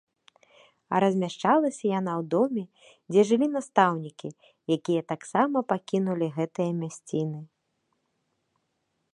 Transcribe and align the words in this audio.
А 0.93 1.01
размяшчалася 1.03 1.85
яна 1.99 2.11
ў 2.21 2.25
доме, 2.33 2.63
дзе 3.13 3.21
жылі 3.31 3.47
настаўнікі, 3.57 4.29
якія 4.77 5.01
таксама 5.13 5.57
пакінулі 5.73 6.27
гэтыя 6.39 6.71
мясціны. 6.83 7.39